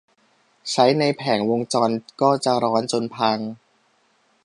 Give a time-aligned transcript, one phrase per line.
[0.71, 1.89] ใช้ไปแผงวงจร
[2.21, 3.37] ก็จะร้อนจนพัง